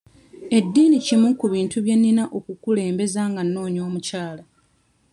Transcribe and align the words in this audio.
Eddiini 0.57 0.97
kimu 1.05 1.27
ku 1.39 1.45
bintu 1.53 1.75
bye 1.85 1.95
nnina 1.97 2.23
okukulembeza 2.37 3.21
nga 3.31 3.41
nnoonya 3.45 3.81
omukyala. 3.87 4.43